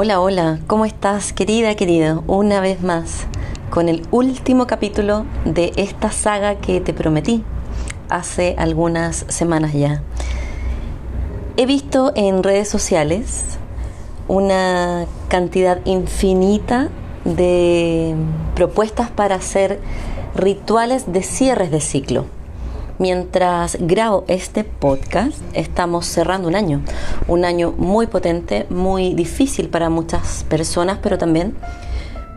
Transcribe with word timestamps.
Hola, 0.00 0.20
hola, 0.20 0.60
¿cómo 0.68 0.84
estás 0.84 1.32
querida, 1.32 1.74
querido? 1.74 2.22
Una 2.28 2.60
vez 2.60 2.84
más, 2.84 3.26
con 3.68 3.88
el 3.88 4.06
último 4.12 4.68
capítulo 4.68 5.26
de 5.44 5.72
esta 5.74 6.12
saga 6.12 6.54
que 6.54 6.80
te 6.80 6.94
prometí 6.94 7.42
hace 8.08 8.54
algunas 8.58 9.24
semanas 9.26 9.72
ya. 9.72 10.04
He 11.56 11.66
visto 11.66 12.12
en 12.14 12.44
redes 12.44 12.68
sociales 12.68 13.58
una 14.28 15.06
cantidad 15.26 15.84
infinita 15.84 16.90
de 17.24 18.14
propuestas 18.54 19.10
para 19.10 19.34
hacer 19.34 19.80
rituales 20.36 21.12
de 21.12 21.24
cierres 21.24 21.72
de 21.72 21.80
ciclo 21.80 22.37
Mientras 22.98 23.78
grabo 23.80 24.24
este 24.26 24.64
podcast, 24.64 25.38
estamos 25.52 26.04
cerrando 26.04 26.48
un 26.48 26.56
año, 26.56 26.82
un 27.28 27.44
año 27.44 27.72
muy 27.78 28.08
potente, 28.08 28.66
muy 28.70 29.14
difícil 29.14 29.68
para 29.68 29.88
muchas 29.88 30.44
personas, 30.48 30.98
pero 31.00 31.16
también 31.16 31.54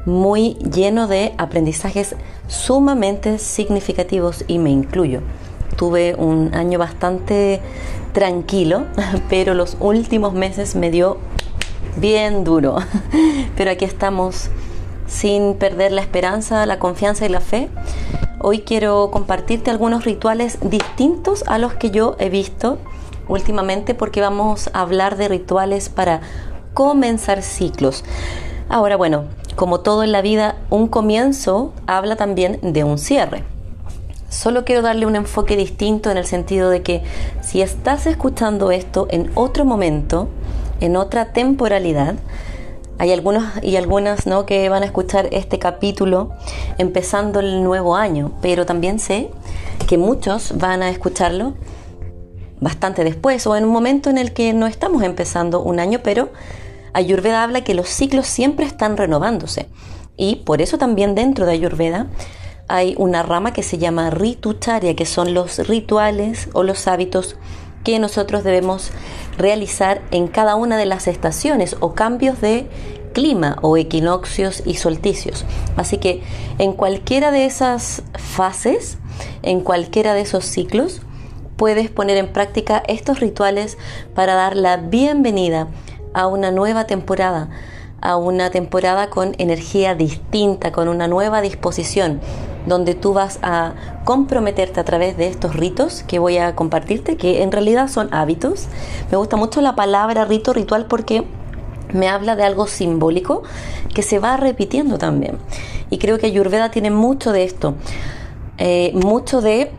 muy 0.05 0.53
lleno 0.59 1.07
de 1.07 1.33
aprendizajes 1.39 2.15
sumamente 2.47 3.39
significativos 3.39 4.45
y 4.47 4.59
me 4.59 4.69
incluyo. 4.69 5.21
Tuve 5.77 6.13
un 6.13 6.53
año 6.53 6.77
bastante 6.77 7.59
tranquilo, 8.13 8.85
pero 9.31 9.55
los 9.55 9.77
últimos 9.79 10.33
meses 10.33 10.75
me 10.75 10.91
dio 10.91 11.17
bien 11.97 12.43
duro. 12.43 12.77
Pero 13.57 13.71
aquí 13.71 13.83
estamos 13.83 14.49
sin 15.07 15.55
perder 15.55 15.91
la 15.91 16.01
esperanza, 16.01 16.65
la 16.65 16.77
confianza 16.79 17.25
y 17.25 17.29
la 17.29 17.41
fe 17.41 17.67
Hoy 18.43 18.61
quiero 18.61 19.11
compartirte 19.11 19.69
algunos 19.69 20.03
rituales 20.03 20.57
distintos 20.63 21.43
a 21.45 21.59
los 21.59 21.75
que 21.75 21.91
yo 21.91 22.15
he 22.17 22.31
visto 22.31 22.79
últimamente 23.27 23.93
porque 23.93 24.19
vamos 24.19 24.71
a 24.73 24.81
hablar 24.81 25.15
de 25.15 25.27
rituales 25.27 25.89
para 25.89 26.21
comenzar 26.73 27.43
ciclos. 27.43 28.03
Ahora, 28.67 28.97
bueno, 28.97 29.25
como 29.55 29.81
todo 29.81 30.03
en 30.03 30.11
la 30.11 30.23
vida, 30.23 30.55
un 30.71 30.87
comienzo 30.87 31.71
habla 31.85 32.15
también 32.15 32.57
de 32.63 32.83
un 32.83 32.97
cierre. 32.97 33.43
Solo 34.27 34.65
quiero 34.65 34.81
darle 34.81 35.05
un 35.05 35.15
enfoque 35.15 35.55
distinto 35.55 36.09
en 36.09 36.17
el 36.17 36.25
sentido 36.25 36.71
de 36.71 36.81
que 36.81 37.03
si 37.43 37.61
estás 37.61 38.07
escuchando 38.07 38.71
esto 38.71 39.05
en 39.11 39.29
otro 39.35 39.65
momento, 39.65 40.29
en 40.79 40.95
otra 40.95 41.25
temporalidad, 41.25 42.15
hay 42.97 43.11
algunos 43.11 43.43
y 43.61 43.75
algunas 43.75 44.27
¿no? 44.27 44.45
que 44.45 44.69
van 44.69 44.83
a 44.83 44.85
escuchar 44.85 45.27
este 45.31 45.59
capítulo 45.59 46.31
empezando 46.77 47.39
el 47.39 47.63
nuevo 47.63 47.95
año, 47.95 48.31
pero 48.41 48.65
también 48.65 48.99
sé 48.99 49.29
que 49.87 49.97
muchos 49.97 50.57
van 50.57 50.83
a 50.83 50.89
escucharlo 50.89 51.53
bastante 52.59 53.03
después 53.03 53.45
o 53.47 53.55
en 53.55 53.65
un 53.65 53.71
momento 53.71 54.09
en 54.09 54.17
el 54.17 54.33
que 54.33 54.53
no 54.53 54.67
estamos 54.67 55.03
empezando 55.03 55.61
un 55.61 55.79
año, 55.79 55.99
pero 56.03 56.29
Ayurveda 56.93 57.43
habla 57.43 57.63
que 57.63 57.73
los 57.73 57.89
ciclos 57.89 58.27
siempre 58.27 58.65
están 58.65 58.97
renovándose 58.97 59.67
y 60.17 60.37
por 60.37 60.61
eso 60.61 60.77
también 60.77 61.15
dentro 61.15 61.45
de 61.45 61.53
Ayurveda 61.53 62.07
hay 62.67 62.95
una 62.97 63.23
rama 63.23 63.51
que 63.51 63.63
se 63.63 63.77
llama 63.77 64.11
ritucharia, 64.11 64.95
que 64.95 65.05
son 65.05 65.33
los 65.33 65.67
rituales 65.67 66.47
o 66.53 66.63
los 66.63 66.87
hábitos 66.87 67.35
que 67.83 67.99
nosotros 67.99 68.43
debemos 68.43 68.91
realizar 69.37 70.01
en 70.11 70.27
cada 70.27 70.55
una 70.55 70.77
de 70.77 70.85
las 70.85 71.07
estaciones 71.07 71.75
o 71.79 71.93
cambios 71.93 72.41
de 72.41 72.67
clima 73.13 73.57
o 73.61 73.77
equinoccios 73.77 74.63
y 74.65 74.75
solsticios. 74.75 75.45
Así 75.75 75.97
que 75.97 76.23
en 76.57 76.73
cualquiera 76.73 77.31
de 77.31 77.45
esas 77.45 78.03
fases, 78.13 78.97
en 79.43 79.61
cualquiera 79.61 80.13
de 80.13 80.21
esos 80.21 80.45
ciclos, 80.45 81.01
puedes 81.57 81.89
poner 81.89 82.17
en 82.17 82.31
práctica 82.31 82.81
estos 82.87 83.19
rituales 83.19 83.77
para 84.15 84.35
dar 84.35 84.55
la 84.55 84.77
bienvenida 84.77 85.67
a 86.13 86.27
una 86.27 86.51
nueva 86.51 86.85
temporada, 86.85 87.49
a 88.01 88.17
una 88.17 88.49
temporada 88.49 89.09
con 89.09 89.35
energía 89.37 89.95
distinta, 89.95 90.71
con 90.71 90.87
una 90.87 91.07
nueva 91.07 91.41
disposición, 91.41 92.19
donde 92.65 92.95
tú 92.95 93.13
vas 93.13 93.39
a 93.41 93.73
comprometerte 94.03 94.79
a 94.79 94.83
través 94.83 95.17
de 95.17 95.27
estos 95.27 95.55
ritos 95.55 96.03
que 96.07 96.19
voy 96.19 96.37
a 96.37 96.55
compartirte, 96.55 97.15
que 97.15 97.43
en 97.43 97.51
realidad 97.51 97.87
son 97.87 98.13
hábitos. 98.13 98.67
Me 99.11 99.17
gusta 99.17 99.37
mucho 99.37 99.61
la 99.61 99.75
palabra 99.75 100.25
rito, 100.25 100.53
ritual, 100.53 100.87
porque 100.87 101.25
me 101.93 102.07
habla 102.07 102.35
de 102.35 102.43
algo 102.43 102.67
simbólico 102.67 103.43
que 103.93 104.01
se 104.01 104.19
va 104.19 104.37
repitiendo 104.37 104.97
también. 104.97 105.37
Y 105.89 105.97
creo 105.97 106.17
que 106.17 106.27
Ayurveda 106.27 106.71
tiene 106.71 106.89
mucho 106.89 107.31
de 107.31 107.43
esto, 107.43 107.75
eh, 108.57 108.91
mucho 108.93 109.41
de 109.41 109.71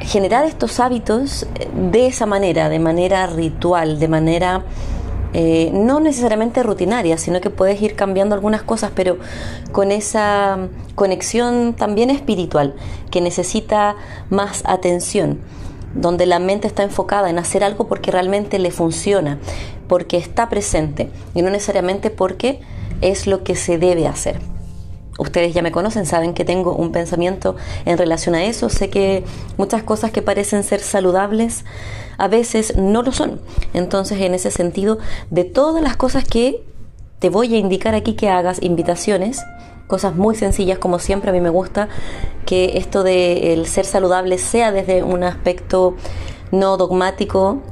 generar 0.00 0.44
estos 0.44 0.80
hábitos 0.80 1.46
de 1.74 2.06
esa 2.06 2.26
manera, 2.26 2.68
de 2.68 2.78
manera 2.78 3.26
ritual, 3.26 3.98
de 3.98 4.08
manera 4.08 4.64
eh, 5.34 5.70
no 5.72 6.00
necesariamente 6.00 6.62
rutinaria, 6.62 7.18
sino 7.18 7.40
que 7.40 7.50
puedes 7.50 7.82
ir 7.82 7.96
cambiando 7.96 8.34
algunas 8.34 8.62
cosas, 8.62 8.92
pero 8.94 9.18
con 9.72 9.90
esa 9.90 10.68
conexión 10.94 11.74
también 11.74 12.08
espiritual 12.10 12.74
que 13.10 13.20
necesita 13.20 13.96
más 14.30 14.62
atención 14.64 15.40
donde 15.94 16.26
la 16.26 16.38
mente 16.38 16.66
está 16.66 16.82
enfocada 16.82 17.30
en 17.30 17.38
hacer 17.38 17.62
algo 17.62 17.86
porque 17.86 18.10
realmente 18.10 18.58
le 18.58 18.70
funciona, 18.70 19.38
porque 19.88 20.16
está 20.16 20.48
presente 20.48 21.10
y 21.34 21.42
no 21.42 21.50
necesariamente 21.50 22.10
porque 22.10 22.60
es 23.00 23.26
lo 23.26 23.44
que 23.44 23.54
se 23.54 23.78
debe 23.78 24.06
hacer. 24.06 24.53
Ustedes 25.18 25.54
ya 25.54 25.62
me 25.62 25.70
conocen, 25.70 26.06
saben 26.06 26.34
que 26.34 26.44
tengo 26.44 26.74
un 26.74 26.90
pensamiento 26.90 27.56
en 27.84 27.98
relación 27.98 28.34
a 28.34 28.44
eso. 28.44 28.68
Sé 28.68 28.90
que 28.90 29.24
muchas 29.56 29.82
cosas 29.82 30.10
que 30.10 30.22
parecen 30.22 30.64
ser 30.64 30.80
saludables 30.80 31.64
a 32.18 32.28
veces 32.28 32.76
no 32.76 33.02
lo 33.02 33.12
son. 33.12 33.40
Entonces, 33.74 34.20
en 34.20 34.34
ese 34.34 34.50
sentido, 34.50 34.98
de 35.30 35.44
todas 35.44 35.82
las 35.82 35.96
cosas 35.96 36.24
que 36.24 36.64
te 37.20 37.28
voy 37.28 37.54
a 37.54 37.58
indicar 37.58 37.94
aquí 37.94 38.14
que 38.14 38.28
hagas, 38.28 38.60
invitaciones, 38.62 39.42
cosas 39.86 40.16
muy 40.16 40.34
sencillas 40.34 40.78
como 40.78 40.98
siempre 40.98 41.30
a 41.30 41.32
mí 41.32 41.40
me 41.40 41.50
gusta 41.50 41.88
que 42.46 42.78
esto 42.78 43.02
de 43.02 43.52
el 43.52 43.66
ser 43.66 43.84
saludable 43.84 44.38
sea 44.38 44.72
desde 44.72 45.02
un 45.02 45.24
aspecto 45.24 45.94
no 46.50 46.76
dogmático 46.76 47.62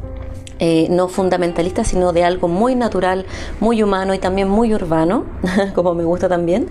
eh, 0.65 0.87
no 0.91 1.09
fundamentalista, 1.09 1.83
sino 1.83 2.13
de 2.13 2.23
algo 2.23 2.47
muy 2.47 2.77
natural, 2.77 3.27
muy 3.59 3.83
humano 3.83 4.15
y 4.15 4.21
también 4.21 4.49
muy 4.49 4.73
urbano, 4.73 5.25
como 5.75 5.93
me 5.93 6.05
gusta 6.05 6.29
también. 6.29 6.69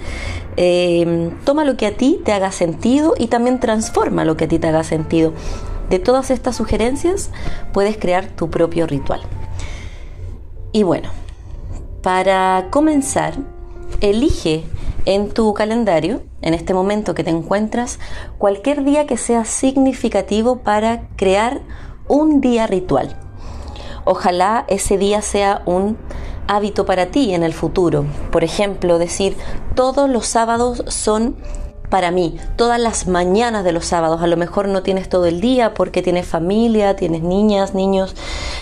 Eh, 0.55 1.29
toma 1.43 1.65
lo 1.65 1.75
que 1.75 1.87
a 1.87 1.97
ti 1.97 2.21
te 2.23 2.31
haga 2.31 2.53
sentido 2.53 3.15
y 3.17 3.27
también 3.27 3.59
transforma 3.59 4.23
lo 4.23 4.37
que 4.37 4.45
a 4.45 4.47
ti 4.47 4.59
te 4.59 4.69
haga 4.69 4.85
sentido. 4.85 5.33
De 5.89 5.99
todas 5.99 6.31
estas 6.31 6.55
sugerencias 6.55 7.31
puedes 7.73 7.97
crear 7.97 8.27
tu 8.27 8.49
propio 8.49 8.87
ritual. 8.87 9.19
Y 10.71 10.83
bueno, 10.83 11.09
para 12.01 12.67
comenzar, 12.69 13.33
elige 13.99 14.63
en 15.03 15.31
tu 15.31 15.53
calendario, 15.53 16.21
en 16.41 16.53
este 16.53 16.73
momento 16.73 17.13
que 17.13 17.25
te 17.25 17.31
encuentras, 17.31 17.99
cualquier 18.37 18.85
día 18.85 19.05
que 19.05 19.17
sea 19.17 19.43
significativo 19.43 20.59
para 20.59 21.09
crear 21.17 21.59
un 22.07 22.39
día 22.39 22.67
ritual. 22.67 23.17
Ojalá 24.05 24.65
ese 24.67 24.97
día 24.97 25.21
sea 25.21 25.61
un 25.65 25.97
hábito 26.47 26.85
para 26.85 27.07
ti 27.07 27.33
en 27.33 27.43
el 27.43 27.53
futuro. 27.53 28.05
Por 28.31 28.43
ejemplo, 28.43 28.97
decir, 28.97 29.37
todos 29.75 30.09
los 30.09 30.25
sábados 30.25 30.83
son 30.87 31.35
para 31.89 32.09
mí, 32.09 32.37
todas 32.55 32.79
las 32.79 33.07
mañanas 33.07 33.65
de 33.65 33.73
los 33.73 33.85
sábados, 33.85 34.21
a 34.21 34.27
lo 34.27 34.37
mejor 34.37 34.69
no 34.69 34.81
tienes 34.81 35.09
todo 35.09 35.25
el 35.25 35.41
día 35.41 35.73
porque 35.73 36.01
tienes 36.01 36.25
familia, 36.25 36.95
tienes 36.95 37.21
niñas, 37.21 37.73
niños, 37.73 38.15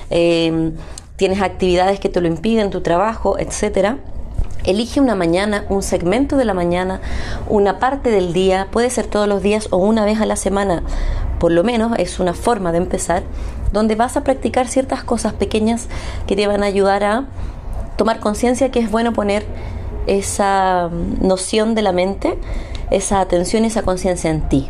eh, 0.10 0.72
tienes 1.16 1.42
actividades 1.42 2.00
que 2.00 2.10
te 2.10 2.22
lo 2.22 2.28
impiden, 2.28 2.72
tu 2.72 2.82
trabajo, 2.82 3.38
etcétera. 3.38 4.00
Elige 4.66 5.00
una 5.00 5.16
mañana, 5.16 5.66
un 5.70 5.84
segmento 5.84 6.38
de 6.38 6.46
la 6.46 6.54
mañana, 6.54 7.02
una 7.48 7.80
parte 7.80 8.10
del 8.10 8.34
día, 8.34 8.68
puede 8.72 8.90
ser 8.90 9.06
todos 9.08 9.28
los 9.28 9.42
días 9.42 9.68
o 9.72 9.78
una 9.78 10.06
vez 10.06 10.20
a 10.20 10.26
la 10.26 10.36
semana, 10.36 10.84
por 11.40 11.52
lo 11.52 11.64
menos 11.64 11.98
es 11.98 12.20
una 12.20 12.34
forma 12.34 12.72
de 12.72 12.80
empezar, 12.80 13.24
donde 13.72 13.96
vas 13.96 14.18
a 14.18 14.24
practicar 14.24 14.68
ciertas 14.68 15.04
cosas 15.04 15.34
pequeñas 15.34 15.88
que 16.28 16.36
te 16.36 16.48
van 16.48 16.64
a 16.64 16.68
ayudar 16.68 17.04
a 17.04 17.26
tomar 17.98 18.20
conciencia 18.20 18.72
que 18.72 18.80
es 18.80 18.90
bueno 18.90 19.14
poner 19.14 19.46
esa 20.08 20.90
noción 21.22 21.76
de 21.76 21.82
la 21.82 21.92
mente, 21.92 22.38
esa 22.92 23.20
atención, 23.20 23.66
esa 23.66 23.84
conciencia 23.84 24.32
en 24.32 24.48
ti. 24.48 24.70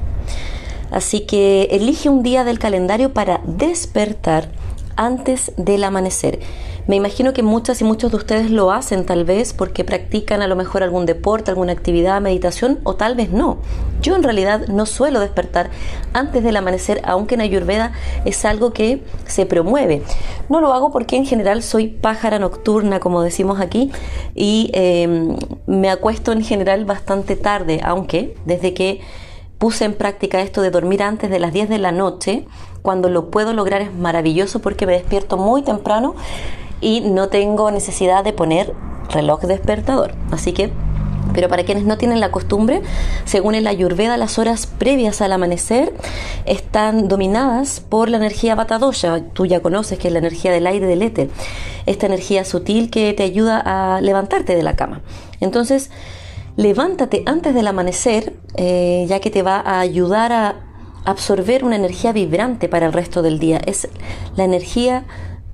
Así 0.92 1.22
que 1.22 1.70
elige 1.72 2.10
un 2.10 2.24
día 2.24 2.44
del 2.44 2.60
calendario 2.60 3.14
para 3.14 3.42
despertar 3.46 4.50
antes 4.96 5.52
del 5.56 5.84
amanecer. 5.84 6.40
Me 6.90 6.96
imagino 6.96 7.34
que 7.34 7.44
muchas 7.44 7.82
y 7.82 7.84
muchos 7.84 8.10
de 8.10 8.18
ustedes 8.18 8.50
lo 8.50 8.72
hacen 8.72 9.06
tal 9.06 9.24
vez 9.24 9.54
porque 9.54 9.84
practican 9.84 10.42
a 10.42 10.48
lo 10.48 10.56
mejor 10.56 10.82
algún 10.82 11.06
deporte, 11.06 11.52
alguna 11.52 11.72
actividad, 11.72 12.20
meditación 12.20 12.80
o 12.84 12.96
tal 12.96 13.14
vez 13.14 13.30
no. 13.30 13.60
Yo 14.02 14.16
en 14.16 14.24
realidad 14.24 14.66
no 14.70 14.88
suelo 14.88 15.20
despertar 15.20 15.70
antes 16.14 16.44
del 16.44 16.58
amanecer, 16.58 17.00
aunque 17.04 17.36
en 17.36 17.42
Ayurveda 17.42 17.92
es 18.26 18.44
algo 18.44 18.74
que 18.74 19.04
se 19.28 19.46
promueve. 19.46 20.02
No 20.50 20.62
lo 20.62 20.74
hago 20.74 20.92
porque 20.92 21.16
en 21.16 21.28
general 21.28 21.62
soy 21.62 21.90
pájara 21.90 22.40
nocturna, 22.40 23.00
como 23.00 23.22
decimos 23.22 23.60
aquí, 23.60 23.92
y 24.34 24.72
em, 24.74 25.38
me 25.68 25.92
acuesto 25.92 26.32
en 26.32 26.44
general 26.44 26.86
bastante 26.86 27.36
tarde, 27.36 27.82
aunque 27.84 28.36
desde 28.46 28.74
que 28.74 29.02
puse 29.60 29.86
en 29.86 29.94
práctica 29.94 30.42
esto 30.42 30.64
de 30.64 30.72
dormir 30.72 31.04
antes 31.04 31.30
de 31.30 31.38
las 31.38 31.54
10 31.54 31.70
de 31.70 31.78
la 31.78 31.92
noche, 31.92 32.48
cuando 32.82 33.10
lo 33.10 33.30
puedo 33.30 33.54
lograr 33.54 33.84
es 33.84 33.94
maravilloso 33.94 34.60
porque 34.60 34.88
me 34.88 34.94
despierto 34.94 35.38
muy 35.38 35.62
temprano 35.62 36.16
y 36.82 37.02
no 37.02 37.30
tengo 37.30 37.72
necesidad 37.72 38.24
de 38.24 38.34
poner 38.34 38.74
reloj 39.10 39.42
despertador. 39.42 40.14
Así 40.32 40.54
que 40.54 40.72
pero 41.34 41.48
para 41.48 41.64
quienes 41.64 41.86
no 41.86 41.98
tienen 41.98 42.20
la 42.20 42.32
costumbre, 42.32 42.82
según 43.26 43.56
el 43.56 43.68
Ayurveda, 43.68 44.18
las 44.18 44.40
horas 44.40 44.66
previas 44.68 45.22
al 45.22 45.32
amanecer 45.32 45.94
están 46.46 47.08
dominadas 47.08 47.82
por 47.82 48.10
la 48.10 48.18
energía 48.18 48.56
Vata-dosha. 48.56 49.22
Tú 49.34 49.46
ya 49.46 49.60
conoces 49.60 50.00
que 50.00 50.08
es 50.08 50.14
la 50.14 50.20
energía 50.20 50.52
del 50.52 50.68
aire 50.68 50.88
del 50.88 51.02
éter, 51.02 51.30
esta 51.86 52.08
energía 52.08 52.46
sutil 52.46 52.90
que 52.90 53.14
te 53.14 53.24
ayuda 53.24 53.62
a 53.64 54.02
levantarte 54.02 54.56
de 54.56 54.64
la 54.64 54.76
cama. 54.76 55.02
Entonces, 55.40 55.92
levántate 56.56 57.24
antes 57.26 57.54
del 57.54 57.68
amanecer, 57.68 58.34
eh, 58.56 59.06
ya 59.08 59.20
que 59.20 59.30
te 59.30 59.44
va 59.44 59.60
a 59.60 59.80
ayudar 59.80 60.34
a 60.34 60.56
absorber 61.06 61.64
una 61.64 61.76
energía 61.76 62.12
vibrante 62.12 62.68
para 62.68 62.86
el 62.86 62.94
resto 62.94 63.22
del 63.22 63.40
día. 63.40 63.62
Es 63.66 63.88
la 64.36 64.44
energía 64.44 65.06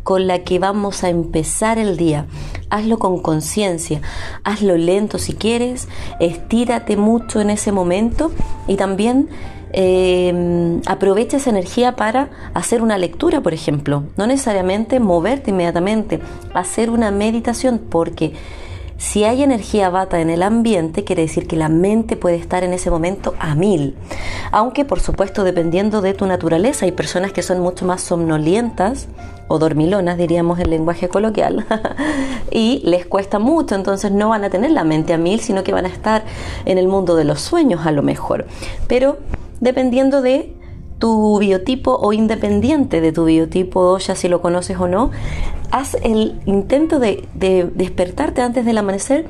con 0.06 0.28
la 0.28 0.44
que 0.44 0.60
vamos 0.60 1.04
a 1.04 1.10
empezar 1.10 1.80
el 1.80 1.98
día. 1.98 2.28
Hazlo 2.70 3.00
con 3.00 3.20
conciencia, 3.24 4.02
hazlo 4.44 4.78
lento 4.78 5.18
si 5.18 5.34
quieres, 5.34 5.88
estírate 6.20 6.96
mucho 6.96 7.42
en 7.42 7.50
ese 7.50 7.72
momento 7.72 8.32
y 8.68 8.76
también 8.76 9.30
eh, 9.74 10.80
aprovecha 10.86 11.38
esa 11.38 11.50
energía 11.50 11.96
para 11.96 12.30
hacer 12.54 12.84
una 12.84 13.00
lectura, 13.00 13.42
por 13.42 13.56
ejemplo. 13.56 14.04
No 14.16 14.28
necesariamente 14.28 15.00
moverte 15.00 15.50
inmediatamente, 15.50 16.20
hacer 16.54 16.92
una 16.92 17.10
meditación, 17.10 17.80
porque 17.80 18.34
si 18.98 19.26
hay 19.26 19.44
energía 19.44 19.90
bata 19.90 20.22
en 20.22 20.30
el 20.30 20.42
ambiente, 20.42 21.04
quiere 21.04 21.24
decir 21.24 21.48
que 21.48 21.58
la 21.58 21.68
mente 21.68 22.16
puede 22.16 22.38
estar 22.38 22.64
en 22.64 22.72
ese 22.72 22.90
momento 22.90 23.36
a 23.40 23.54
mil. 23.54 23.96
Aunque, 24.52 24.86
por 24.86 25.02
supuesto, 25.02 25.44
dependiendo 25.44 26.02
de 26.02 26.14
tu 26.14 26.26
naturaleza, 26.26 26.86
hay 26.86 26.94
personas 26.94 27.34
que 27.34 27.42
son 27.42 27.60
mucho 27.60 27.86
más 27.86 28.02
somnolientas 28.02 29.08
o 29.48 29.60
dormilonas, 29.60 30.18
diríamos 30.18 30.60
en 30.60 30.70
lenguaje 30.70 31.10
coloquial, 31.10 31.66
y 32.52 32.82
les 32.86 33.06
cuesta 33.06 33.38
mucho, 33.38 33.76
entonces 33.76 34.12
no 34.12 34.30
van 34.30 34.44
a 34.46 34.50
tener 34.50 34.72
la 34.72 34.84
mente 34.84 35.14
a 35.14 35.18
mil, 35.18 35.40
sino 35.42 35.64
que 35.64 35.74
van 35.74 35.86
a 35.86 35.90
estar 35.90 36.24
en 36.64 36.78
el 36.78 36.88
mundo 36.88 37.16
de 37.16 37.26
los 37.26 37.42
sueños 37.42 37.86
a 37.86 37.92
lo 37.92 38.02
mejor. 38.02 38.48
Pero 38.88 39.18
dependiendo 39.60 40.22
de 40.22 40.56
tu 41.00 41.40
biotipo 41.40 41.96
o 41.96 42.14
independiente 42.14 43.02
de 43.02 43.12
tu 43.12 43.26
biotipo, 43.26 43.98
ya 43.98 44.16
si 44.16 44.28
lo 44.28 44.42
conoces 44.42 44.78
o 44.78 44.88
no, 44.88 45.12
haz 45.72 45.96
el 46.04 46.40
intento 46.46 47.00
de, 47.00 47.28
despertarte 47.34 48.42
antes 48.42 48.66
del 48.66 48.78
amanecer 48.78 49.28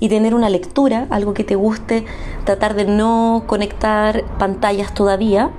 y 0.00 0.08
tener 0.08 0.34
una 0.34 0.48
lectura, 0.48 1.06
algo 1.10 1.34
que 1.34 1.44
te 1.44 1.56
guste, 1.56 2.04
tratar 2.44 2.74
de 2.74 2.84
no 2.84 3.44
conectar 3.46 4.24
pantallas 4.38 4.94
todavía. 4.94 5.50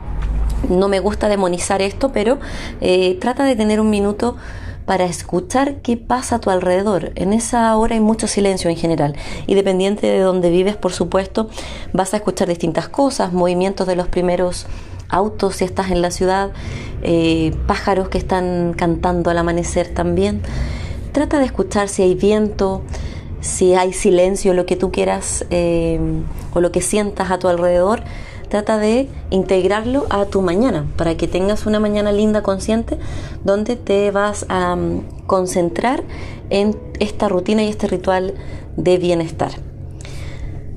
No 0.70 0.88
me 0.88 1.00
gusta 1.00 1.30
demonizar 1.30 1.82
esto, 1.82 2.12
pero 2.12 2.38
eh, 2.82 3.18
trata 3.20 3.44
de 3.44 3.56
tener 3.56 3.80
un 3.80 3.90
minuto 3.90 4.36
para 4.86 5.06
escuchar 5.06 5.82
qué 5.82 5.98
pasa 5.98 6.38
a 6.38 6.40
tu 6.40 6.50
alrededor. 6.50 7.12
En 7.16 7.32
esa 7.32 7.76
hora 7.78 7.94
hay 7.94 8.02
mucho 8.02 8.28
silencio 8.28 8.70
en 8.72 8.76
general 8.76 9.16
y 9.46 9.54
dependiente 9.54 10.08
de 10.08 10.20
donde 10.20 10.50
vives, 10.50 10.78
por 10.78 10.94
supuesto, 10.94 11.48
vas 11.94 12.14
a 12.14 12.18
escuchar 12.18 12.48
distintas 12.48 12.90
cosas, 12.90 13.32
movimientos 13.32 13.86
de 13.86 13.96
los 13.96 14.08
primeros 14.08 14.66
autos 15.10 15.58
si 15.58 15.66
estás 15.66 15.92
en 15.92 16.02
la 16.02 16.12
ciudad, 16.12 16.52
eh, 17.02 17.56
pájaros 17.68 18.10
que 18.10 18.18
están 18.18 18.74
cantando 18.78 19.30
al 19.30 19.38
amanecer 19.38 19.88
también. 19.88 20.42
Trata 21.12 21.40
de 21.40 21.46
escuchar 21.46 21.90
si 21.90 22.04
hay 22.04 22.16
viento, 22.16 22.82
si 23.42 23.74
hay 23.74 23.94
silencio, 23.94 24.54
lo 24.54 24.66
que 24.66 24.76
tú 24.76 24.92
quieras 24.92 25.46
eh, 25.50 26.00
o 26.54 26.62
lo 26.62 26.72
que 26.72 26.82
sientas 26.82 27.32
a 27.32 27.40
tu 27.40 27.48
alrededor. 27.48 28.02
Trata 28.50 28.80
de 28.80 29.08
integrarlo 29.30 30.08
a 30.10 30.26
tu 30.26 30.42
mañana 30.42 30.88
para 30.98 31.16
que 31.16 31.28
tengas 31.28 31.68
una 31.68 31.80
mañana 31.80 32.12
linda, 32.12 32.42
consciente, 32.42 32.98
donde 33.44 33.76
te 33.76 34.10
vas 34.10 34.46
a 34.50 34.76
mm, 34.76 35.26
concentrar 35.28 36.04
en 36.50 36.76
esta 37.00 37.30
rutina 37.30 37.64
y 37.64 37.70
este 37.70 37.88
ritual 37.88 38.34
de 38.76 38.98
bienestar. 38.98 39.52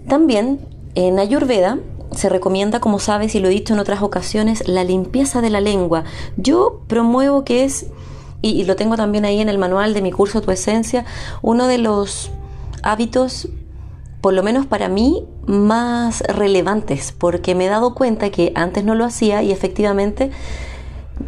También 0.07 0.61
en 0.95 1.19
Ayurveda 1.19 1.79
se 2.15 2.29
recomienda, 2.29 2.81
como 2.81 2.99
sabes 2.99 3.35
y 3.35 3.41
lo 3.41 3.49
he 3.49 3.51
dicho 3.51 3.75
en 3.75 3.81
otras 3.81 4.03
ocasiones, 4.03 4.67
la 4.67 4.85
limpieza 4.85 5.41
de 5.41 5.51
la 5.51 5.61
lengua. 5.61 6.05
Yo 6.37 6.83
promuevo 6.87 7.45
que 7.45 7.65
es, 7.65 7.87
y, 8.41 8.65
lo 8.65 8.77
tengo 8.77 8.97
también 8.97 9.25
ahí 9.25 9.41
en 9.41 9.49
el 9.49 9.59
manual 9.59 9.95
de 9.95 10.03
mi 10.03 10.13
curso 10.13 10.41
Tu 10.41 10.51
Esencia, 10.51 11.05
uno 11.43 11.67
de 11.67 11.79
los 11.79 12.31
hábitos, 12.83 13.49
por 14.21 14.35
lo 14.35 14.43
menos 14.43 14.67
para 14.67 14.89
mí, 14.89 15.25
más 15.47 16.21
relevantes, 16.23 17.13
porque 17.17 17.55
me 17.55 17.67
he 17.67 17.69
dado 17.69 17.95
cuenta 17.95 18.31
que 18.31 18.53
antes 18.55 18.85
no 18.85 18.95
lo 18.95 19.05
hacía 19.05 19.43
y 19.43 19.53
efectivamente 19.53 20.31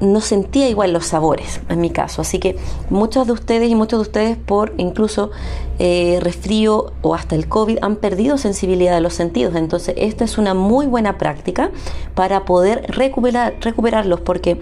no 0.01 0.21
sentía 0.21 0.69
igual 0.69 0.93
los 0.93 1.07
sabores 1.07 1.61
en 1.69 1.81
mi 1.81 1.91
caso. 1.91 2.23
Así 2.23 2.39
que 2.39 2.57
muchos 2.91 3.27
de 3.27 3.33
ustedes 3.33 3.71
y 3.71 3.75
muchos 3.75 3.99
de 3.99 4.03
ustedes 4.03 4.37
por 4.37 4.75
incluso 4.77 5.31
eh, 5.79 6.19
resfrío 6.21 6.93
o 7.03 7.15
hasta 7.15 7.35
el 7.35 7.49
COVID 7.49 7.79
han 7.83 7.97
perdido 7.97 8.39
sensibilidad 8.39 8.95
de 8.95 9.01
los 9.01 9.15
sentidos. 9.15 9.55
Entonces 9.55 9.95
esta 9.99 10.25
es 10.25 10.39
una 10.39 10.55
muy 10.55 10.87
buena 10.87 11.19
práctica 11.19 11.71
para 12.15 12.45
poder 12.45 12.87
recuperar, 12.89 13.55
recuperarlos 13.61 14.21
porque 14.21 14.61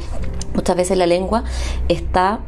muchas 0.54 0.76
veces 0.76 0.98
la 0.98 1.06
lengua 1.06 1.44
está 1.88 2.40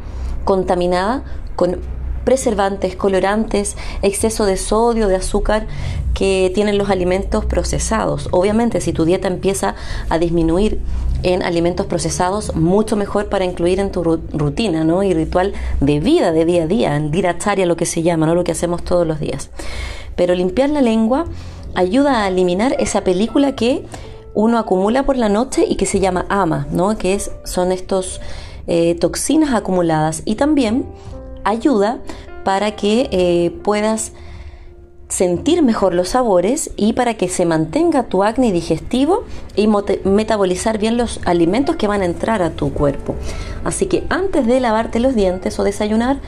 contaminada 0.44 1.24
con 1.56 1.78
preservantes, 2.24 2.96
colorantes, 2.96 3.76
exceso 4.02 4.46
de 4.46 4.56
sodio, 4.56 5.08
de 5.08 5.16
azúcar 5.16 5.66
que 6.14 6.50
tienen 6.54 6.78
los 6.78 6.90
alimentos 6.90 7.44
procesados. 7.44 8.28
Obviamente, 8.30 8.80
si 8.80 8.92
tu 8.92 9.04
dieta 9.04 9.28
empieza 9.28 9.74
a 10.08 10.18
disminuir 10.18 10.80
en 11.22 11.42
alimentos 11.42 11.86
procesados, 11.86 12.54
mucho 12.54 12.96
mejor 12.96 13.28
para 13.28 13.44
incluir 13.44 13.80
en 13.80 13.90
tu 13.90 14.04
rutina 14.04 14.84
¿no? 14.84 15.02
y 15.02 15.12
ritual 15.14 15.54
de 15.80 16.00
vida, 16.00 16.32
de 16.32 16.44
día 16.44 16.64
a 16.64 16.66
día, 16.66 16.96
en 16.96 17.10
diracharia 17.10 17.66
lo 17.66 17.76
que 17.76 17.86
se 17.86 18.02
llama, 18.02 18.26
¿no? 18.26 18.34
lo 18.34 18.44
que 18.44 18.52
hacemos 18.52 18.84
todos 18.84 19.06
los 19.06 19.20
días. 19.20 19.50
Pero 20.16 20.34
limpiar 20.34 20.70
la 20.70 20.82
lengua 20.82 21.24
ayuda 21.74 22.22
a 22.22 22.28
eliminar 22.28 22.76
esa 22.78 23.02
película 23.02 23.56
que 23.56 23.84
uno 24.34 24.58
acumula 24.58 25.04
por 25.04 25.16
la 25.16 25.28
noche 25.28 25.64
y 25.68 25.76
que 25.76 25.86
se 25.86 25.98
llama 25.98 26.26
ama, 26.28 26.66
¿no? 26.70 26.96
que 26.98 27.14
es, 27.14 27.30
son 27.44 27.72
estos 27.72 28.20
eh, 28.66 28.94
toxinas 29.00 29.54
acumuladas 29.54 30.22
y 30.24 30.34
también 30.34 30.86
ayuda 31.44 32.00
para 32.44 32.76
que 32.76 33.08
eh, 33.12 33.50
puedas 33.62 34.12
sentir 35.08 35.62
mejor 35.62 35.94
los 35.94 36.10
sabores 36.10 36.70
y 36.76 36.94
para 36.94 37.14
que 37.14 37.28
se 37.28 37.46
mantenga 37.46 38.04
tu 38.04 38.24
acné 38.24 38.52
digestivo 38.52 39.24
y 39.54 39.68
metabolizar 40.04 40.78
bien 40.78 40.96
los 40.96 41.20
alimentos 41.24 41.76
que 41.76 41.86
van 41.86 42.02
a 42.02 42.06
entrar 42.06 42.42
a 42.42 42.50
tu 42.50 42.72
cuerpo. 42.72 43.14
Así 43.64 43.86
que 43.86 44.04
antes 44.08 44.46
de 44.46 44.60
lavarte 44.60 44.98
los 44.98 45.14
dientes 45.14 45.58
o 45.58 45.64
desayunar, 45.64 46.18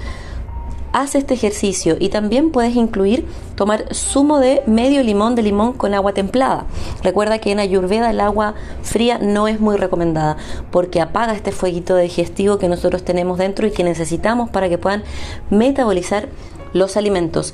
haz 0.97 1.15
este 1.15 1.35
ejercicio 1.35 1.99
y 2.01 2.09
también 2.09 2.51
puedes 2.51 2.75
incluir 2.75 3.27
tomar 3.55 3.95
zumo 3.95 4.39
de 4.39 4.63
medio 4.67 5.03
limón 5.03 5.35
de 5.35 5.43
limón 5.43 5.75
con 5.75 5.93
agua 5.93 6.15
templada. 6.15 6.65
Recuerda 7.03 7.39
que 7.39 7.53
en 7.53 7.61
Ayurveda 7.61 8.11
el 8.11 8.19
agua 8.19 8.55
fría 8.83 9.19
no 9.19 9.47
es 9.47 9.61
muy 9.61 9.77
recomendada 9.77 10.39
porque 10.71 11.03
apaga 11.03 11.35
este 11.35 11.53
fueguito 11.53 11.99
digestivo 11.99 12.57
que 12.57 12.69
nosotros 12.69 13.05
tenemos 13.05 13.37
dentro 13.37 13.67
y 13.67 13.73
que 13.73 13.85
necesitamos 13.85 14.49
para 14.49 14.71
que 14.71 14.79
puedan 14.79 15.05
metabolizar 15.51 16.31
los 16.73 16.97
alimentos. 16.97 17.53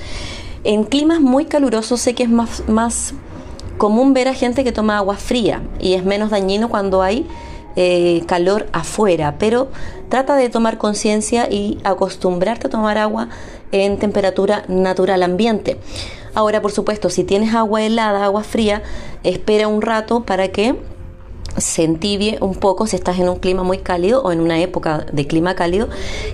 En 0.63 0.85
climas 0.85 1.21
muy 1.21 1.47
calurosos 1.47 2.01
sé 2.01 2.15
que 2.15 2.23
es 2.23 2.31
más, 2.31 2.63
más 2.69 3.13
común 3.77 4.15
ver 4.15 4.29
a 4.29 4.35
gente 4.35 4.63
que 4.63 4.71
toma 4.71 4.99
agua 4.99 5.17
fría 5.17 5.63
y 5.81 5.95
es 5.95 6.05
menos 6.05 6.31
dañino 6.31 6.69
cuando 6.69 7.03
hay 7.03 7.27
eh, 7.77 8.23
calor 8.27 8.67
afuera, 8.73 9.37
pero 9.39 9.69
trata 10.09 10.37
de 10.37 10.49
tomar 10.49 10.79
conciencia 10.79 11.49
y 11.51 11.79
acostumbrarte 11.85 12.67
a 12.67 12.71
tomar 12.71 12.99
agua 12.99 13.29
en 13.73 13.99
temperatura 13.99 14.65
natural 14.69 15.23
ambiente. 15.23 15.79
Ahora, 16.35 16.63
por 16.63 16.73
supuesto, 16.73 17.11
si 17.11 17.25
tienes 17.25 17.55
agua 17.55 17.83
helada, 17.83 18.25
agua 18.25 18.43
fría, 18.43 18.83
espera 19.23 19.69
un 19.69 19.83
rato 19.83 20.25
para 20.25 20.49
que 20.49 20.77
se 21.57 21.85
entibie 21.85 22.39
un 22.41 22.55
poco 22.55 22.87
si 22.87 22.97
estás 22.97 23.19
en 23.19 23.29
un 23.29 23.37
clima 23.37 23.63
muy 23.63 23.79
cálido 23.79 24.23
o 24.23 24.33
en 24.33 24.41
una 24.41 24.59
época 24.61 25.07
de 25.13 25.27
clima 25.27 25.55
cálido 25.55 25.89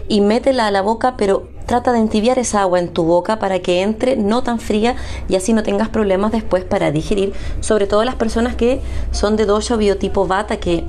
y 0.06 0.20
métela 0.20 0.66
a 0.68 0.70
la 0.70 0.82
boca, 0.82 1.16
pero 1.16 1.48
trata 1.66 1.92
de 1.92 1.98
entibiar 1.98 2.38
esa 2.38 2.62
agua 2.62 2.78
en 2.78 2.88
tu 2.88 3.02
boca 3.02 3.38
para 3.38 3.58
que 3.58 3.82
entre 3.82 4.16
no 4.16 4.42
tan 4.42 4.60
fría 4.60 4.96
y 5.28 5.34
así 5.34 5.52
no 5.52 5.62
tengas 5.62 5.88
problemas 5.88 6.32
después 6.32 6.64
para 6.64 6.90
digerir, 6.92 7.32
sobre 7.60 7.86
todo 7.86 8.04
las 8.04 8.14
personas 8.14 8.54
que 8.54 8.80
son 9.10 9.36
de 9.36 9.44
dosha 9.44 9.74
o 9.74 9.78
biotipo 9.78 10.26
vata 10.26 10.58
que 10.58 10.84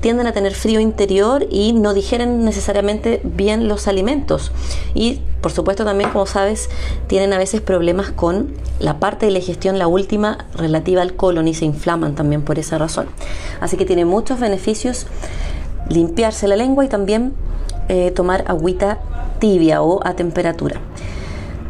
tienden 0.00 0.26
a 0.26 0.32
tener 0.32 0.54
frío 0.54 0.80
interior 0.80 1.46
y 1.50 1.72
no 1.72 1.94
digieren 1.94 2.44
necesariamente 2.44 3.20
bien 3.24 3.68
los 3.68 3.88
alimentos. 3.88 4.52
Y 4.94 5.20
por 5.40 5.52
supuesto 5.52 5.84
también, 5.84 6.10
como 6.10 6.26
sabes, 6.26 6.68
tienen 7.06 7.32
a 7.32 7.38
veces 7.38 7.60
problemas 7.60 8.10
con 8.10 8.52
la 8.78 8.98
parte 8.98 9.26
de 9.26 9.32
la 9.32 9.38
digestión, 9.38 9.78
la 9.78 9.86
última 9.86 10.46
relativa 10.54 11.02
al 11.02 11.14
colon 11.14 11.48
y 11.48 11.54
se 11.54 11.64
inflaman 11.64 12.14
también 12.14 12.42
por 12.42 12.58
esa 12.58 12.78
razón. 12.78 13.06
Así 13.60 13.76
que 13.76 13.84
tiene 13.84 14.04
muchos 14.04 14.40
beneficios 14.40 15.06
limpiarse 15.88 16.48
la 16.48 16.56
lengua 16.56 16.84
y 16.84 16.88
también 16.88 17.34
eh, 17.88 18.10
tomar 18.10 18.44
agüita 18.48 18.98
tibia 19.38 19.82
o 19.82 20.04
a 20.06 20.14
temperatura. 20.14 20.80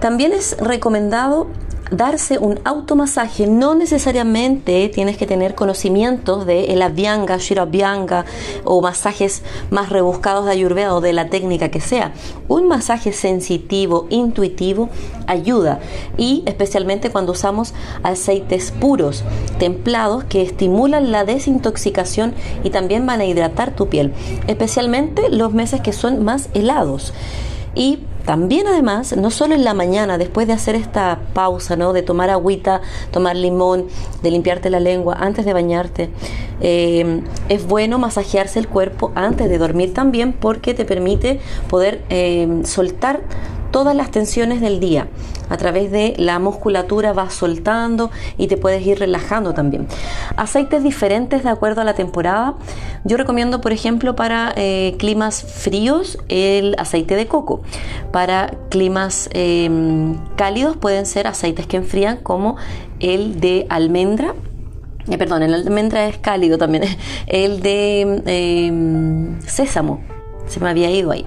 También 0.00 0.32
es 0.32 0.56
recomendado 0.58 1.48
darse 1.90 2.38
un 2.38 2.60
automasaje. 2.64 3.46
No 3.46 3.74
necesariamente 3.74 4.88
tienes 4.88 5.16
que 5.16 5.26
tener 5.26 5.54
conocimientos 5.54 6.46
de 6.46 6.72
el 6.72 6.82
Abhyanga, 6.82 7.36
Shirabhyanga 7.38 8.24
o 8.64 8.80
masajes 8.80 9.42
más 9.70 9.90
rebuscados 9.90 10.46
de 10.46 10.52
Ayurveda 10.52 10.94
o 10.94 11.00
de 11.00 11.12
la 11.12 11.28
técnica 11.28 11.70
que 11.70 11.80
sea. 11.80 12.12
Un 12.48 12.68
masaje 12.68 13.12
sensitivo, 13.12 14.06
intuitivo, 14.10 14.88
ayuda 15.26 15.80
y 16.16 16.42
especialmente 16.46 17.10
cuando 17.10 17.32
usamos 17.32 17.74
aceites 18.02 18.72
puros, 18.72 19.24
templados 19.58 20.24
que 20.24 20.42
estimulan 20.42 21.10
la 21.10 21.24
desintoxicación 21.24 22.34
y 22.64 22.70
también 22.70 23.06
van 23.06 23.20
a 23.20 23.24
hidratar 23.24 23.74
tu 23.74 23.88
piel, 23.88 24.12
especialmente 24.46 25.28
los 25.30 25.52
meses 25.52 25.80
que 25.80 25.92
son 25.92 26.24
más 26.24 26.48
helados. 26.54 27.12
Y 27.74 27.98
también 28.26 28.66
además, 28.66 29.16
no 29.16 29.30
solo 29.30 29.54
en 29.54 29.62
la 29.62 29.72
mañana, 29.72 30.18
después 30.18 30.48
de 30.48 30.52
hacer 30.52 30.74
esta 30.74 31.20
pausa, 31.32 31.76
¿no? 31.76 31.92
De 31.92 32.02
tomar 32.02 32.28
agüita, 32.28 32.80
tomar 33.12 33.36
limón, 33.36 33.86
de 34.20 34.30
limpiarte 34.32 34.68
la 34.68 34.80
lengua 34.80 35.16
antes 35.18 35.44
de 35.44 35.52
bañarte, 35.52 36.10
eh, 36.60 37.22
es 37.48 37.66
bueno 37.66 37.98
masajearse 37.98 38.58
el 38.58 38.66
cuerpo 38.66 39.12
antes 39.14 39.48
de 39.48 39.58
dormir 39.58 39.94
también 39.94 40.32
porque 40.32 40.74
te 40.74 40.84
permite 40.84 41.38
poder 41.70 42.02
eh, 42.10 42.62
soltar 42.64 43.20
todas 43.70 43.94
las 43.94 44.10
tensiones 44.10 44.60
del 44.60 44.80
día. 44.80 45.08
A 45.48 45.56
través 45.56 45.92
de 45.92 46.14
la 46.18 46.38
musculatura 46.38 47.12
vas 47.12 47.34
soltando 47.34 48.10
y 48.36 48.48
te 48.48 48.56
puedes 48.56 48.84
ir 48.84 48.98
relajando 48.98 49.54
también. 49.54 49.86
Aceites 50.36 50.82
diferentes 50.82 51.44
de 51.44 51.50
acuerdo 51.50 51.82
a 51.82 51.84
la 51.84 51.94
temporada. 51.94 52.54
Yo 53.04 53.16
recomiendo, 53.16 53.60
por 53.60 53.72
ejemplo, 53.72 54.16
para 54.16 54.52
eh, 54.56 54.96
climas 54.98 55.44
fríos 55.44 56.18
el 56.28 56.74
aceite 56.78 57.14
de 57.14 57.26
coco. 57.26 57.62
Para 58.12 58.54
climas 58.70 59.28
em, 59.32 60.16
cálidos 60.36 60.76
pueden 60.76 61.06
ser 61.06 61.26
aceites 61.26 61.66
que 61.66 61.76
enfrían 61.76 62.16
como 62.18 62.56
el 62.98 63.40
de 63.40 63.66
almendra 63.68 64.34
eh, 65.08 65.18
perdón, 65.18 65.44
el 65.44 65.54
almendra 65.54 66.08
es 66.08 66.18
cálido 66.18 66.58
también, 66.58 66.82
el 67.28 67.60
de 67.62 68.22
em, 68.26 69.40
sésamo, 69.40 70.00
se 70.48 70.60
me 70.60 70.68
había 70.68 70.90
ido 70.90 71.10
ahí. 71.10 71.26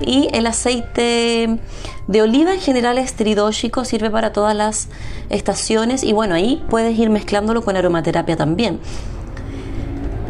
Y 0.00 0.28
el 0.32 0.46
aceite 0.46 1.58
de 2.06 2.22
oliva 2.22 2.54
en 2.54 2.60
general 2.60 2.98
es 2.98 3.14
tridóxico, 3.14 3.84
sirve 3.84 4.10
para 4.10 4.32
todas 4.32 4.54
las 4.54 4.88
estaciones 5.28 6.04
y 6.04 6.12
bueno, 6.12 6.34
ahí 6.34 6.64
puedes 6.70 6.98
ir 6.98 7.10
mezclándolo 7.10 7.62
con 7.62 7.76
aromaterapia 7.76 8.36
también. 8.36 8.80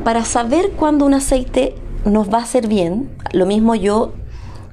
Para 0.05 0.25
saber 0.25 0.71
cuándo 0.73 1.05
un 1.05 1.15
aceite 1.15 1.75
nos 2.05 2.33
va 2.33 2.39
a 2.39 2.43
hacer 2.43 2.67
bien, 2.67 3.11
lo 3.33 3.47
mismo 3.47 3.75
yo 3.75 4.13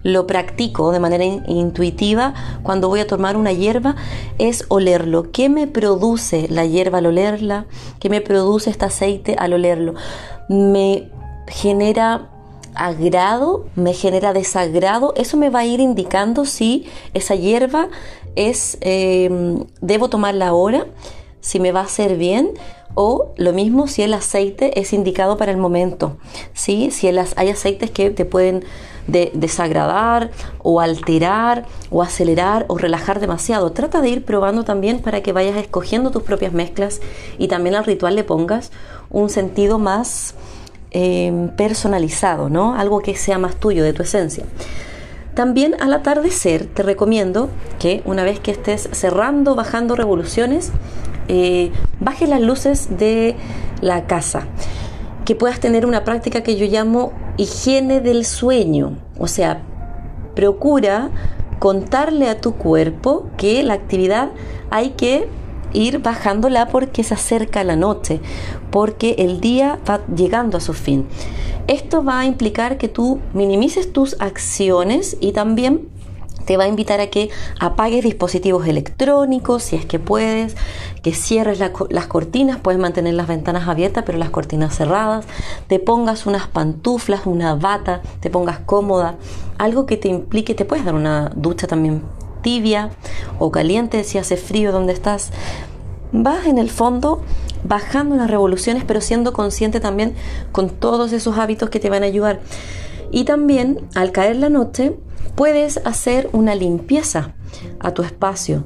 lo 0.06 0.28
practico 0.28 0.92
de 0.92 1.00
manera 1.00 1.26
intuitiva 1.26 2.36
cuando 2.62 2.90
voy 2.90 3.00
a 3.00 3.08
tomar 3.08 3.36
una 3.36 3.52
hierba 3.52 3.96
es 4.38 4.66
olerlo. 4.68 5.32
¿Qué 5.32 5.50
me 5.50 5.66
produce 5.66 6.48
la 6.48 6.64
hierba 6.64 7.00
al 7.00 7.08
olerla? 7.08 7.66
¿Qué 8.00 8.10
me 8.10 8.22
produce 8.22 8.70
este 8.70 8.86
aceite 8.86 9.36
al 9.40 9.54
olerlo? 9.54 9.96
Me 10.48 11.10
genera 11.48 12.30
agrado, 12.76 13.66
me 13.76 13.94
genera 13.94 14.34
desagrado, 14.34 15.14
eso 15.16 15.38
me 15.38 15.50
va 15.50 15.60
a 15.60 15.66
ir 15.66 15.80
indicando 15.80 16.46
si 16.46 16.86
esa 17.14 17.36
hierba 17.36 17.90
es, 18.36 18.78
eh, 18.82 19.30
debo 19.82 20.10
tomarla 20.10 20.48
ahora, 20.48 20.86
si 21.40 21.60
me 21.60 21.72
va 21.72 21.82
a 21.82 21.84
hacer 21.84 22.18
bien 22.18 22.54
o 22.96 23.34
lo 23.38 23.54
mismo 23.54 23.88
si 23.88 24.02
el 24.02 24.14
aceite 24.14 24.80
es 24.80 24.94
indicado 24.94 25.38
para 25.38 25.52
el 25.52 25.58
momento, 25.58 26.18
¿sí? 26.54 26.90
si 26.92 27.08
hay 27.08 27.50
aceites 27.50 27.92
que 27.92 28.10
te 28.10 28.26
pueden 28.26 28.64
desagradar 29.08 30.32
o 30.64 30.82
alterar 30.82 31.66
o 31.92 32.02
acelerar 32.02 32.66
o 32.68 32.78
relajar 32.78 33.20
demasiado. 33.20 33.72
Trata 33.72 34.02
de 34.02 34.10
ir 34.10 34.26
probando 34.26 34.64
también 34.64 35.02
para 35.02 35.22
que 35.22 35.34
vayas 35.34 35.58
escogiendo 35.58 36.10
tus 36.10 36.24
propias 36.24 36.54
mezclas 36.54 37.02
y 37.38 37.48
también 37.48 37.76
al 37.76 37.86
ritual 37.86 38.16
le 38.16 38.24
pongas 38.24 38.72
un 39.12 39.30
sentido 39.30 39.78
más 39.78 40.34
Em, 40.98 41.50
personalizado, 41.50 42.48
¿no? 42.48 42.74
Algo 42.74 43.02
que 43.02 43.18
sea 43.18 43.38
más 43.38 43.58
tuyo, 43.58 43.84
de 43.84 43.92
tu 43.92 44.04
esencia. 44.04 44.46
También 45.34 45.76
al 45.82 45.94
atardecer 45.94 46.68
te 46.68 46.84
recomiendo 46.84 47.50
que 47.80 48.02
una 48.06 48.24
vez 48.24 48.40
que 48.40 48.52
estés 48.52 48.88
cerrando, 48.94 49.56
bajando 49.56 49.98
revoluciones, 49.98 50.72
eh, 51.28 51.74
bajes 52.00 52.30
las 52.30 52.40
luces 52.40 52.98
de 52.98 53.36
la 53.82 54.08
casa. 54.08 54.44
Que 55.26 55.36
puedas 55.36 55.60
tener 55.60 55.86
una 55.86 56.06
práctica 56.06 56.44
que 56.44 56.56
yo 56.56 56.66
llamo 56.66 57.12
higiene 57.36 58.00
del 58.00 58.24
sueño. 58.24 58.98
O 59.20 59.28
sea, 59.28 59.64
procura 60.34 61.10
contarle 61.60 62.30
a 62.30 62.40
tu 62.40 62.54
cuerpo 62.54 63.28
que 63.36 63.64
la 63.64 63.74
actividad 63.74 64.30
hay 64.70 64.92
que 64.92 65.28
ir 65.76 66.00
bajándola 66.00 66.68
porque 66.68 67.04
se 67.04 67.14
acerca 67.14 67.64
la 67.64 67.76
noche, 67.76 68.22
porque 68.72 69.16
el 69.20 69.42
día 69.42 69.80
va 69.88 70.02
llegando 70.08 70.58
a 70.58 70.62
su 70.62 70.74
fin. 70.74 71.06
Esto 71.68 72.04
va 72.04 72.20
a 72.20 72.26
implicar 72.26 72.78
que 72.78 72.88
tú 72.88 73.20
minimices 73.34 73.92
tus 73.92 74.16
acciones 74.20 75.18
y 75.20 75.32
también 75.32 75.90
te 76.46 76.58
va 76.58 76.66
a 76.66 76.68
invitar 76.68 77.02
a 77.02 77.08
que 77.08 77.30
apagues 77.60 78.04
dispositivos 78.04 78.68
electrónicos 78.68 79.64
si 79.64 79.76
es 79.76 79.86
que 79.86 80.00
puedes, 80.00 80.56
que 81.02 81.14
cierres 81.14 81.60
las 81.60 82.08
cortinas, 82.08 82.60
puedes 82.60 82.80
mantener 82.80 83.16
las 83.16 83.28
ventanas 83.28 83.68
abiertas 83.68 84.04
pero 84.06 84.18
las 84.18 84.30
cortinas 84.30 84.76
cerradas, 84.76 85.26
te 85.68 85.80
pongas 85.80 86.26
unas 86.26 86.48
pantuflas, 86.48 87.26
una 87.26 87.56
bata, 87.56 88.02
te 88.20 88.30
pongas 88.30 88.60
cómoda, 88.60 89.16
algo 89.58 89.86
que 89.86 89.98
te 89.98 90.08
implique, 90.08 90.54
te 90.54 90.66
puedes 90.66 90.86
dar 90.86 90.96
una 90.96 91.32
ducha 91.36 91.68
también 91.68 92.04
tibia 92.42 92.92
o 93.40 93.50
caliente 93.50 94.04
si 94.04 94.20
hace 94.20 94.38
frío 94.38 94.72
donde 94.72 94.94
estás. 94.94 95.32
Vas 96.12 96.46
en 96.46 96.58
el 96.58 96.70
fondo 96.70 97.22
bajando 97.64 98.16
las 98.16 98.30
revoluciones, 98.30 98.84
pero 98.86 99.02
siendo 99.02 99.34
consciente 99.34 99.80
también 99.80 100.16
con 100.52 100.70
todos 100.70 101.12
esos 101.14 101.38
hábitos 101.38 101.70
que 101.70 101.80
te 101.80 101.90
van 101.90 102.04
a 102.04 102.08
ayudar. 102.08 102.42
Y 103.12 103.24
también 103.24 103.88
al 103.96 104.12
caer 104.12 104.38
la 104.38 104.50
noche 104.50 104.98
puedes 105.36 105.78
hacer 105.86 106.30
una 106.32 106.56
limpieza 106.56 107.34
a 107.80 107.94
tu 107.94 108.04
espacio, 108.04 108.66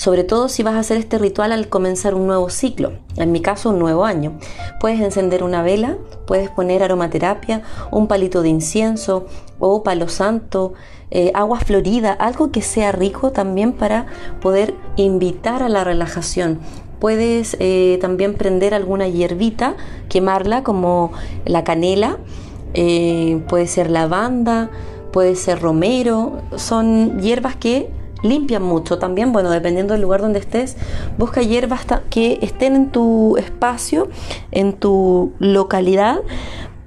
sobre 0.00 0.24
todo 0.24 0.48
si 0.48 0.62
vas 0.62 0.76
a 0.76 0.78
hacer 0.78 0.96
este 0.96 1.18
ritual 1.18 1.52
al 1.52 1.68
comenzar 1.68 2.14
un 2.14 2.26
nuevo 2.26 2.48
ciclo, 2.48 2.92
en 3.16 3.32
mi 3.32 3.42
caso 3.42 3.68
un 3.68 3.78
nuevo 3.78 4.06
año. 4.06 4.38
Puedes 4.80 4.98
encender 4.98 5.44
una 5.44 5.62
vela, 5.62 5.98
puedes 6.26 6.48
poner 6.48 6.82
aromaterapia, 6.82 7.60
un 7.90 8.06
palito 8.06 8.40
de 8.40 8.48
incienso 8.48 9.26
o 9.58 9.82
palo 9.82 10.08
santo, 10.08 10.72
eh, 11.10 11.32
agua 11.34 11.60
florida, 11.60 12.14
algo 12.14 12.50
que 12.50 12.62
sea 12.62 12.92
rico 12.92 13.32
también 13.32 13.74
para 13.74 14.06
poder 14.40 14.74
invitar 14.96 15.62
a 15.62 15.68
la 15.68 15.84
relajación. 15.84 16.60
Puedes 16.98 17.58
eh, 17.60 17.98
también 18.00 18.36
prender 18.36 18.72
alguna 18.72 19.06
hierbita, 19.06 19.74
quemarla 20.08 20.62
como 20.62 21.12
la 21.44 21.62
canela, 21.62 22.16
eh, 22.72 23.42
puede 23.50 23.66
ser 23.66 23.90
lavanda, 23.90 24.70
puede 25.12 25.34
ser 25.34 25.60
romero, 25.60 26.40
son 26.56 27.20
hierbas 27.20 27.56
que 27.56 27.99
limpian 28.22 28.62
mucho 28.62 28.98
también, 28.98 29.32
bueno, 29.32 29.50
dependiendo 29.50 29.94
del 29.94 30.02
lugar 30.02 30.20
donde 30.20 30.38
estés, 30.38 30.76
busca 31.18 31.42
hierbas 31.42 31.86
que 32.10 32.38
estén 32.42 32.76
en 32.76 32.90
tu 32.90 33.36
espacio, 33.36 34.08
en 34.50 34.74
tu 34.74 35.32
localidad 35.38 36.20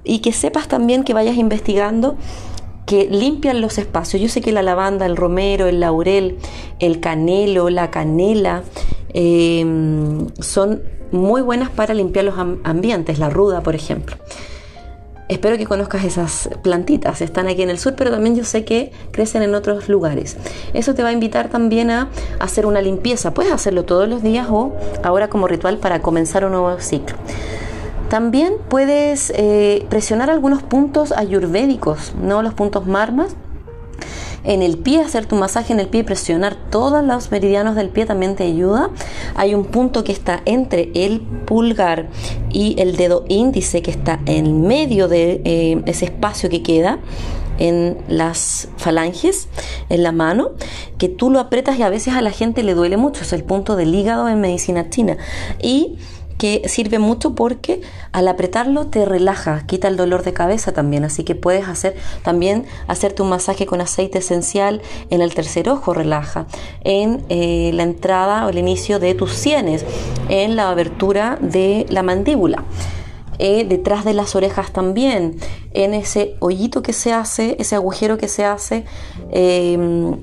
y 0.03 0.19
que 0.19 0.33
sepas 0.33 0.67
también 0.67 1.03
que 1.03 1.13
vayas 1.13 1.35
investigando 1.35 2.15
que 2.85 3.07
limpian 3.09 3.61
los 3.61 3.77
espacios. 3.77 4.21
Yo 4.21 4.27
sé 4.27 4.41
que 4.41 4.51
la 4.51 4.61
lavanda, 4.61 5.05
el 5.05 5.15
romero, 5.15 5.67
el 5.67 5.79
laurel, 5.79 6.37
el 6.79 6.99
canelo, 6.99 7.69
la 7.69 7.89
canela 7.91 8.63
em, 9.13 10.27
son 10.39 10.81
muy 11.11 11.41
buenas 11.41 11.69
para 11.69 11.93
limpiar 11.93 12.25
los 12.25 12.35
ambientes, 12.63 13.19
la 13.19 13.29
ruda, 13.29 13.61
por 13.61 13.75
ejemplo. 13.75 14.17
Espero 15.29 15.57
que 15.57 15.65
conozcas 15.65 16.03
esas 16.03 16.49
plantitas, 16.63 17.21
están 17.21 17.47
aquí 17.47 17.61
en 17.61 17.69
el 17.69 17.79
sur, 17.79 17.95
pero 17.95 18.11
también 18.11 18.35
yo 18.35 18.43
sé 18.43 18.65
que 18.65 18.91
crecen 19.11 19.41
en 19.41 19.55
otros 19.55 19.87
lugares. 19.87 20.35
Eso 20.73 20.93
te 20.93 21.01
va 21.01 21.09
a 21.09 21.11
invitar 21.13 21.47
también 21.47 21.91
a 21.91 22.09
hacer 22.39 22.65
una 22.65 22.81
limpieza. 22.81 23.33
Puedes 23.33 23.53
hacerlo 23.53 23.85
todos 23.85 24.07
los 24.07 24.21
días 24.21 24.47
o 24.49 24.73
ahora 25.01 25.29
como 25.29 25.47
ritual 25.47 25.77
para 25.77 26.01
comenzar 26.01 26.43
un 26.43 26.51
nuevo 26.51 26.77
ciclo. 26.79 27.15
También 28.09 28.55
puedes 28.69 29.31
eh, 29.35 29.85
presionar 29.89 30.29
algunos 30.29 30.61
puntos 30.61 31.11
ayurvédicos, 31.11 32.13
no 32.21 32.43
los 32.43 32.53
puntos 32.53 32.85
marmas. 32.85 33.35
En 34.43 34.61
el 34.61 34.77
pie, 34.77 35.01
hacer 35.01 35.25
tu 35.25 35.35
masaje 35.35 35.73
en 35.73 35.79
el 35.79 35.87
pie, 35.87 36.03
presionar 36.03 36.55
todos 36.69 37.03
los 37.03 37.31
meridianos 37.31 37.75
del 37.75 37.89
pie 37.89 38.05
también 38.05 38.35
te 38.35 38.43
ayuda. 38.43 38.89
Hay 39.35 39.55
un 39.55 39.65
punto 39.65 40.03
que 40.03 40.11
está 40.11 40.41
entre 40.45 40.91
el 40.93 41.21
pulgar 41.21 42.09
y 42.51 42.79
el 42.79 42.95
dedo 42.95 43.25
índice 43.29 43.81
que 43.81 43.91
está 43.91 44.19
en 44.25 44.67
medio 44.67 45.07
de 45.07 45.41
eh, 45.45 45.81
ese 45.85 46.05
espacio 46.05 46.49
que 46.49 46.61
queda 46.61 46.99
en 47.59 47.97
las 48.07 48.67
falanges, 48.77 49.47
en 49.89 50.03
la 50.03 50.11
mano, 50.11 50.51
que 50.97 51.07
tú 51.07 51.29
lo 51.29 51.39
apretas 51.39 51.77
y 51.77 51.83
a 51.83 51.89
veces 51.89 52.13
a 52.13 52.21
la 52.21 52.31
gente 52.31 52.63
le 52.63 52.73
duele 52.73 52.97
mucho. 52.97 53.21
Es 53.21 53.33
el 53.33 53.43
punto 53.43 53.75
del 53.75 53.93
hígado 53.93 54.27
en 54.27 54.41
medicina 54.41 54.89
china. 54.89 55.17
Y 55.61 55.97
que 56.37 56.67
sirve 56.67 56.99
mucho 56.99 57.35
porque 57.35 57.81
al 58.11 58.27
apretarlo 58.27 58.87
te 58.87 59.05
relaja, 59.05 59.65
quita 59.65 59.87
el 59.87 59.97
dolor 59.97 60.23
de 60.23 60.33
cabeza 60.33 60.71
también, 60.73 61.03
así 61.03 61.23
que 61.23 61.35
puedes 61.35 61.67
hacer 61.67 61.95
también 62.23 62.65
hacerte 62.87 63.21
un 63.21 63.29
masaje 63.29 63.65
con 63.65 63.81
aceite 63.81 64.19
esencial 64.19 64.81
en 65.09 65.21
el 65.21 65.33
tercer 65.33 65.69
ojo, 65.69 65.93
relaja, 65.93 66.45
en 66.83 67.23
eh, 67.29 67.71
la 67.73 67.83
entrada 67.83 68.45
o 68.45 68.49
el 68.49 68.57
inicio 68.57 68.99
de 68.99 69.13
tus 69.15 69.31
sienes, 69.33 69.85
en 70.29 70.55
la 70.55 70.69
abertura 70.69 71.37
de 71.41 71.85
la 71.89 72.03
mandíbula. 72.03 72.63
Eh, 73.39 73.65
detrás 73.67 74.05
de 74.05 74.13
las 74.13 74.35
orejas 74.35 74.71
también, 74.71 75.37
en 75.73 75.93
ese 75.93 76.35
hoyito 76.39 76.83
que 76.83 76.93
se 76.93 77.13
hace, 77.13 77.55
ese 77.59 77.75
agujero 77.75 78.17
que 78.17 78.27
se 78.27 78.45
hace 78.45 78.85
em, 79.31 80.17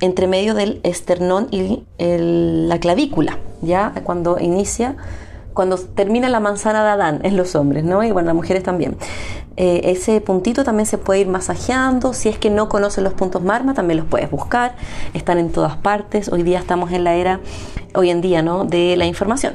entre 0.00 0.26
medio 0.26 0.54
del 0.54 0.80
esternón 0.82 1.48
y 1.50 1.84
la 1.98 2.78
clavícula, 2.80 3.38
ya 3.62 3.94
cuando 4.04 4.38
inicia 4.40 4.96
cuando 5.58 5.76
termina 5.76 6.28
la 6.28 6.38
manzana 6.38 6.84
de 6.84 6.90
Adán 6.90 7.20
en 7.24 7.36
los 7.36 7.56
hombres, 7.56 7.82
¿no? 7.82 8.04
Y 8.04 8.12
bueno, 8.12 8.26
las 8.26 8.36
mujeres 8.36 8.62
también. 8.62 8.96
Eh, 9.56 9.80
ese 9.90 10.20
puntito 10.20 10.62
también 10.62 10.86
se 10.86 10.98
puede 10.98 11.18
ir 11.18 11.26
masajeando. 11.26 12.12
Si 12.12 12.28
es 12.28 12.38
que 12.38 12.48
no 12.48 12.68
conoces 12.68 13.02
los 13.02 13.12
puntos 13.12 13.42
Marma, 13.42 13.74
también 13.74 13.98
los 13.98 14.06
puedes 14.06 14.30
buscar. 14.30 14.76
Están 15.14 15.38
en 15.38 15.50
todas 15.50 15.76
partes. 15.76 16.28
Hoy 16.28 16.44
día 16.44 16.60
estamos 16.60 16.92
en 16.92 17.02
la 17.02 17.16
era, 17.16 17.40
hoy 17.96 18.10
en 18.10 18.20
día, 18.20 18.40
¿no? 18.40 18.66
De 18.66 18.96
la 18.96 19.06
información. 19.06 19.54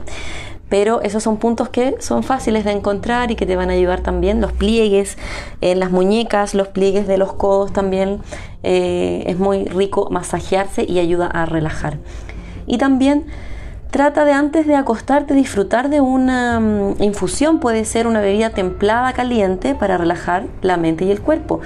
Pero 0.68 1.00
esos 1.00 1.24
son 1.24 1.38
puntos 1.38 1.70
que 1.70 1.96
son 2.00 2.22
fáciles 2.22 2.66
de 2.66 2.72
encontrar 2.72 3.32
y 3.32 3.38
que 3.38 3.46
te 3.46 3.56
van 3.56 3.70
a 3.70 3.72
ayudar 3.72 4.02
también. 4.02 4.42
Los 4.42 4.52
pliegues 4.52 5.18
en 5.62 5.80
las 5.80 5.90
muñecas, 5.90 6.54
los 6.54 6.68
pliegues 6.68 7.08
de 7.08 7.18
los 7.18 7.32
codos 7.32 7.72
también. 7.72 8.20
Eh, 8.64 9.24
es 9.26 9.40
muy 9.40 9.64
rico 9.64 10.10
masajearse 10.12 10.84
y 10.86 11.00
ayuda 11.00 11.28
a 11.28 11.46
relajar. 11.46 11.98
Y 12.68 12.78
también 12.78 13.26
Trata 13.94 14.26
de 14.26 14.32
antes 14.32 14.66
de 14.66 14.76
acostarte 14.76 15.36
disfrutar 15.36 15.88
de 15.88 16.02
una 16.02 16.60
mm, 16.60 16.96
infusión, 17.04 17.60
puede 17.60 17.86
ser 17.86 18.08
una 18.08 18.22
bebida 18.22 18.50
templada 18.50 19.14
caliente 19.14 19.76
para 19.76 20.00
relajar 20.00 20.48
la 20.64 20.78
mente 20.78 21.06
y 21.06 21.12
el 21.12 21.22
cuerpo. 21.22 21.60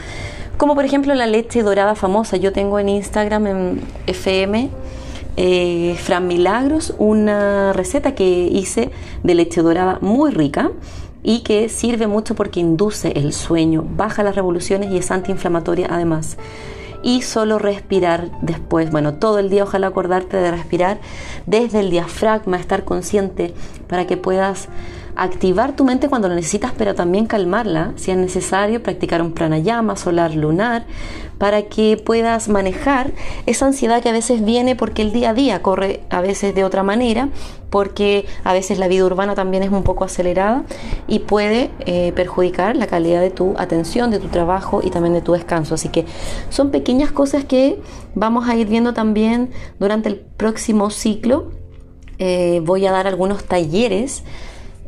Como 0.57 0.75
por 0.75 0.83
ejemplo 0.83 1.15
la 1.15 1.25
leche 1.25 1.63
dorada 1.63 1.95
famosa. 1.95 2.35
Yo 2.35 2.51
tengo 2.51 2.79
en 2.79 2.89
Instagram, 2.89 3.47
en 3.47 3.81
FM, 4.07 4.69
eh, 5.37 5.95
Fran 6.03 6.27
Milagros, 6.27 6.93
una 6.97 7.71
receta 7.71 8.13
que 8.13 8.25
hice 8.25 8.91
de 9.23 9.33
leche 9.33 9.61
dorada 9.61 9.97
muy 10.01 10.31
rica 10.31 10.71
y 11.23 11.43
que 11.43 11.69
sirve 11.69 12.07
mucho 12.07 12.35
porque 12.35 12.59
induce 12.59 13.13
el 13.15 13.31
sueño, 13.31 13.85
baja 13.95 14.21
las 14.23 14.35
revoluciones 14.35 14.91
y 14.91 14.97
es 14.97 15.11
antiinflamatoria 15.11 15.87
además 15.89 16.37
y 17.07 17.21
solo 17.21 17.57
respirar 17.57 18.29
después. 18.41 18.91
Bueno, 18.91 19.13
todo 19.13 19.39
el 19.39 19.49
día 19.49 19.63
ojalá 19.63 19.87
acordarte 19.87 20.35
de 20.35 20.51
respirar 20.51 20.99
desde 21.45 21.79
el 21.79 21.89
diafragma, 21.89 22.57
estar 22.57 22.83
consciente 22.83 23.53
para 23.87 24.05
que 24.05 24.17
puedas 24.17 24.67
activar 25.17 25.75
tu 25.75 25.83
mente 25.83 26.09
cuando 26.09 26.27
lo 26.27 26.35
necesitas, 26.35 26.71
pero 26.77 26.95
también 26.95 27.25
calmarla, 27.25 27.93
si 27.95 28.11
es 28.11 28.17
necesario, 28.17 28.83
practicar 28.83 29.21
un 29.21 29.33
pranayama 29.33 29.95
solar 29.95 30.35
lunar 30.35 30.85
para 31.37 31.63
que 31.63 32.01
puedas 32.03 32.49
manejar 32.49 33.11
esa 33.45 33.67
ansiedad 33.67 34.01
que 34.01 34.09
a 34.09 34.11
veces 34.11 34.43
viene 34.43 34.75
porque 34.75 35.01
el 35.01 35.11
día 35.11 35.31
a 35.31 35.33
día 35.33 35.61
corre 35.61 36.01
a 36.09 36.21
veces 36.21 36.55
de 36.55 36.63
otra 36.63 36.83
manera, 36.83 37.29
porque 37.69 38.25
a 38.43 38.53
veces 38.53 38.79
la 38.79 38.87
vida 38.87 39.05
urbana 39.05 39.35
también 39.35 39.63
es 39.63 39.69
un 39.69 39.83
poco 39.83 40.03
acelerada 40.03 40.63
y 41.07 41.19
puede 41.19 41.69
eh, 41.85 42.11
perjudicar 42.15 42.75
la 42.75 42.87
calidad 42.87 43.21
de 43.21 43.29
tu 43.29 43.53
atención, 43.57 44.09
de 44.09 44.19
tu 44.19 44.27
trabajo 44.27 44.81
y 44.83 44.89
también 44.89 45.13
de 45.13 45.21
tu 45.21 45.33
descanso. 45.33 45.75
Así 45.75 45.89
que 45.89 46.05
son 46.49 46.71
pequeñas 46.71 47.11
cosas 47.11 47.43
que 47.43 47.79
vamos 48.15 48.47
a 48.47 48.55
ir 48.55 48.67
viendo 48.67 48.93
también 48.93 49.51
durante 49.79 50.09
el 50.09 50.15
próximo 50.15 50.89
ciclo. 50.89 51.51
Eh, 52.19 52.61
voy 52.63 52.85
a 52.87 52.91
dar 52.91 53.05
algunos 53.05 53.43
talleres 53.43 54.23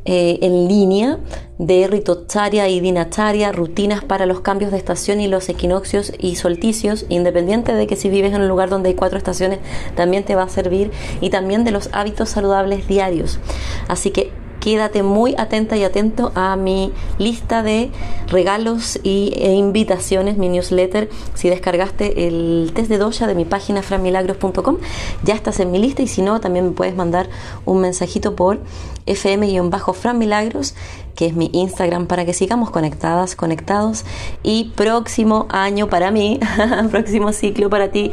eh, 0.06 0.40
en 0.42 0.68
línea 0.68 1.20
de 1.58 1.88
ritocharia 1.88 2.70
y 2.70 2.80
dinacharia, 2.80 3.52
rutinas 3.52 4.04
para 4.04 4.26
los 4.26 4.40
cambios 4.40 4.72
de 4.72 4.78
estación 4.78 5.20
y 5.20 5.28
los 5.28 5.50
equinoccios 5.50 6.14
y 6.18 6.36
solticios, 6.36 7.06
independiente 7.10 7.74
de 7.74 7.86
que 7.86 7.96
si 7.96 8.10
vives 8.10 8.34
en 8.34 8.42
un 8.42 8.48
lugar 8.48 8.70
donde 8.70 8.90
hay 8.90 8.96
cuatro 8.96 9.18
estaciones, 9.18 9.60
también 9.96 10.24
te 10.24 10.36
va 10.36 10.44
a 10.44 10.50
servir, 10.50 10.92
y 11.20 11.30
también 11.30 11.64
de 11.64 11.72
los 11.72 11.90
hábitos 11.92 12.30
saludables 12.30 12.88
diarios. 12.88 13.40
Así 13.88 14.12
que 14.12 14.32
quédate 14.60 15.04
muy 15.04 15.36
atenta 15.38 15.78
y 15.78 15.84
atento 15.84 16.32
a 16.36 16.56
mi 16.56 16.92
lista 17.18 17.64
de 17.64 17.92
regalos 18.28 19.00
y, 19.04 19.34
e 19.36 19.54
invitaciones, 19.54 20.38
mi 20.38 20.50
newsletter. 20.50 21.10
Si 21.34 21.50
descargaste 21.50 22.28
el 22.28 22.72
test 22.74 22.90
de 22.90 22.98
doya 22.98 23.28
de 23.28 23.36
mi 23.36 23.46
página 23.46 23.82
franmilagros.com, 23.82 24.78
ya 25.24 25.34
estás 25.34 25.60
en 25.60 25.72
mi 25.72 25.80
lista 25.80 26.02
y 26.02 26.08
si 26.08 26.22
no, 26.22 26.40
también 26.40 26.66
me 26.66 26.72
puedes 26.72 26.96
mandar 26.96 27.30
un 27.66 27.82
mensajito 27.82 28.36
por 28.36 28.60
fm-franmilagros 29.06 30.74
que 31.20 31.26
es 31.26 31.36
mi 31.36 31.50
Instagram 31.52 32.08
para 32.08 32.24
que 32.24 32.34
sigamos 32.34 32.70
conectadas, 32.70 33.36
conectados 33.36 34.06
y 34.42 34.72
próximo 34.78 35.48
año 35.50 35.90
para 35.90 36.12
mí, 36.12 36.40
próximo 36.92 37.34
ciclo 37.34 37.70
para 37.70 37.92
ti, 37.92 38.12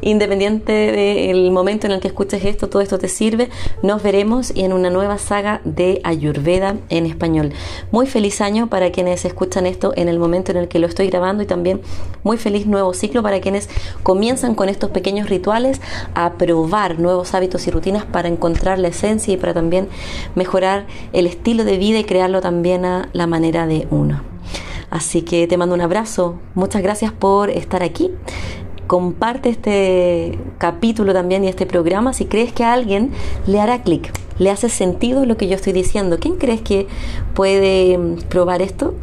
independiente 0.00 0.72
del 0.72 1.52
momento 1.52 1.86
en 1.86 1.92
el 1.92 2.00
que 2.00 2.08
escuches 2.08 2.44
esto, 2.44 2.68
todo 2.68 2.82
esto 2.82 2.98
te 2.98 3.06
sirve, 3.06 3.48
nos 3.84 4.02
veremos 4.02 4.52
y 4.52 4.64
en 4.64 4.72
una 4.72 4.90
nueva 4.90 5.18
saga 5.18 5.60
de 5.64 6.00
Ayurveda 6.02 6.74
en 6.88 7.06
español. 7.06 7.52
Muy 7.92 8.08
feliz 8.08 8.40
año 8.40 8.66
para 8.68 8.90
quienes 8.90 9.24
escuchan 9.24 9.64
esto 9.64 9.92
en 9.94 10.08
el 10.08 10.18
momento 10.18 10.50
en 10.50 10.58
el 10.58 10.66
que 10.66 10.80
lo 10.80 10.88
estoy 10.88 11.06
grabando 11.10 11.44
y 11.44 11.46
también 11.46 11.80
muy 12.24 12.38
feliz 12.38 12.66
nuevo 12.66 12.92
ciclo 12.92 13.22
para 13.22 13.40
quienes 13.40 13.68
comienzan 14.02 14.56
con 14.56 14.68
estos 14.68 14.90
pequeños 14.90 15.28
rituales 15.28 15.80
a 16.16 16.32
probar 16.32 16.98
nuevos 16.98 17.34
hábitos 17.34 17.68
y 17.68 17.70
rutinas 17.70 18.04
para 18.04 18.26
encontrar 18.26 18.80
la 18.80 18.88
esencia 18.88 19.32
y 19.32 19.36
para 19.36 19.54
también 19.54 19.88
mejorar 20.38 20.86
el 21.12 21.26
estilo 21.26 21.64
de 21.64 21.76
vida 21.76 21.98
y 21.98 22.04
crearlo 22.04 22.40
también 22.40 22.86
a 22.86 23.10
la 23.12 23.26
manera 23.26 23.66
de 23.66 23.86
uno. 23.90 24.22
Así 24.90 25.22
que 25.22 25.46
te 25.46 25.56
mando 25.56 25.74
un 25.74 25.82
abrazo. 25.82 26.38
Muchas 26.54 26.82
gracias 26.82 27.12
por 27.12 27.50
estar 27.50 27.82
aquí. 27.82 28.10
Comparte 28.86 29.50
este 29.50 30.38
capítulo 30.56 31.12
también 31.12 31.44
y 31.44 31.48
este 31.48 31.66
programa 31.66 32.14
si 32.14 32.24
crees 32.24 32.52
que 32.52 32.64
a 32.64 32.72
alguien 32.72 33.10
le 33.46 33.60
hará 33.60 33.82
clic, 33.82 34.10
le 34.38 34.50
hace 34.50 34.70
sentido 34.70 35.26
lo 35.26 35.36
que 35.36 35.46
yo 35.46 35.56
estoy 35.56 35.74
diciendo. 35.74 36.16
¿Quién 36.18 36.36
crees 36.36 36.62
que 36.62 36.86
puede 37.34 37.98
mm, 37.98 38.22
probar 38.30 38.62
esto? 38.62 38.94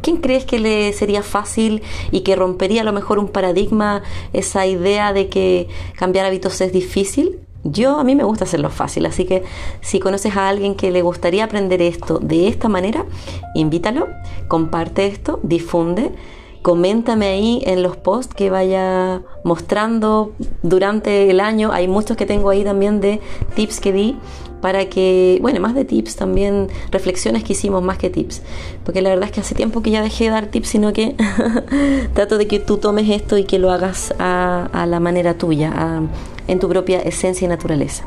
¿Quién 0.00 0.18
crees 0.18 0.44
que 0.44 0.60
le 0.60 0.92
sería 0.92 1.22
fácil 1.22 1.82
y 2.10 2.20
que 2.20 2.36
rompería 2.36 2.82
a 2.82 2.84
lo 2.84 2.92
mejor 2.92 3.18
un 3.18 3.28
paradigma, 3.28 4.02
esa 4.32 4.66
idea 4.66 5.12
de 5.12 5.28
que 5.28 5.68
cambiar 5.96 6.26
hábitos 6.26 6.60
es 6.60 6.72
difícil? 6.72 7.40
Yo 7.64 7.98
a 7.98 8.04
mí 8.04 8.16
me 8.16 8.24
gusta 8.24 8.44
hacerlo 8.44 8.70
fácil, 8.70 9.06
así 9.06 9.24
que 9.24 9.44
si 9.80 10.00
conoces 10.00 10.36
a 10.36 10.48
alguien 10.48 10.74
que 10.74 10.90
le 10.90 11.02
gustaría 11.02 11.44
aprender 11.44 11.80
esto 11.80 12.18
de 12.18 12.48
esta 12.48 12.68
manera, 12.68 13.04
invítalo, 13.54 14.08
comparte 14.48 15.06
esto, 15.06 15.38
difunde, 15.44 16.10
coméntame 16.62 17.26
ahí 17.26 17.62
en 17.64 17.82
los 17.82 17.96
posts 17.96 18.34
que 18.34 18.50
vaya 18.50 19.22
mostrando 19.44 20.32
durante 20.62 21.30
el 21.30 21.40
año. 21.40 21.70
Hay 21.72 21.86
muchos 21.86 22.16
que 22.16 22.26
tengo 22.26 22.50
ahí 22.50 22.64
también 22.64 23.00
de 23.00 23.20
tips 23.54 23.80
que 23.80 23.92
di 23.92 24.16
para 24.60 24.86
que, 24.86 25.38
bueno, 25.42 25.60
más 25.60 25.74
de 25.74 25.84
tips 25.84 26.14
también, 26.14 26.68
reflexiones 26.92 27.42
que 27.42 27.52
hicimos 27.52 27.82
más 27.82 27.98
que 27.98 28.10
tips, 28.10 28.42
porque 28.84 29.02
la 29.02 29.10
verdad 29.10 29.24
es 29.24 29.32
que 29.32 29.40
hace 29.40 29.56
tiempo 29.56 29.82
que 29.82 29.90
ya 29.90 30.02
dejé 30.02 30.24
de 30.24 30.30
dar 30.30 30.46
tips, 30.46 30.68
sino 30.68 30.92
que 30.92 31.16
trato 32.14 32.38
de 32.38 32.46
que 32.46 32.60
tú 32.60 32.78
tomes 32.78 33.10
esto 33.10 33.36
y 33.36 33.44
que 33.44 33.58
lo 33.58 33.72
hagas 33.72 34.14
a, 34.20 34.86
la 34.86 35.00
manera 35.00 35.34
tuya, 35.34 36.00
en 36.48 36.58
tu 36.58 36.68
propia 36.68 37.00
esencia 37.00 37.44
y 37.44 37.48
naturaleza. 37.48 38.04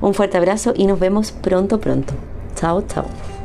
Un 0.00 0.14
fuerte 0.14 0.36
abrazo 0.36 0.74
y 0.76 0.86
nos 0.86 0.98
vemos 0.98 1.32
pronto, 1.32 1.80
pronto. 1.80 2.14
Chao, 2.54 2.82
chao. 2.82 3.35